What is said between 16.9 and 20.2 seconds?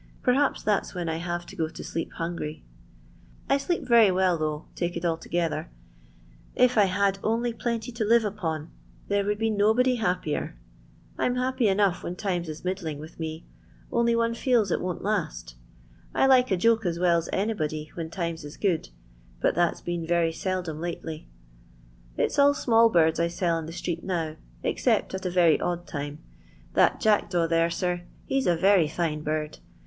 well as anybody when times is but that 's been